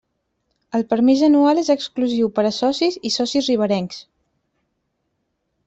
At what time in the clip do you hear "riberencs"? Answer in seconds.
3.53-4.03